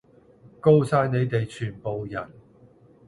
[0.63, 2.27] 吿晒你哋全部人！